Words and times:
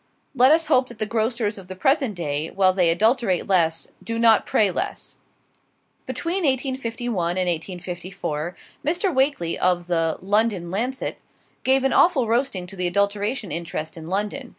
Let 0.33 0.51
us 0.51 0.65
hope 0.65 0.87
that 0.87 0.97
the 0.97 1.05
grocers 1.05 1.59
of 1.59 1.67
the 1.67 1.75
present 1.75 2.15
day, 2.15 2.49
while 2.49 2.73
they 2.73 2.89
adulterate 2.89 3.45
less, 3.45 3.89
do 4.03 4.17
not 4.17 4.47
pray 4.47 4.71
less. 4.71 5.17
Between 6.07 6.37
1851 6.43 7.37
and 7.37 7.47
1854, 7.47 8.55
Mr. 8.83 9.13
Wakley 9.13 9.59
of 9.59 9.85
the 9.85 10.17
"London 10.19 10.71
Lancet" 10.71 11.19
gave 11.63 11.83
an 11.83 11.93
awful 11.93 12.25
roasting 12.27 12.65
to 12.65 12.75
the 12.75 12.87
adulteration 12.87 13.51
interest 13.51 13.95
in 13.95 14.07
London. 14.07 14.49